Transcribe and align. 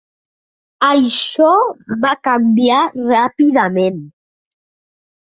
Això 0.87 1.51
va 2.07 2.15
canviar 2.31 2.83
ràpidament. 3.13 4.05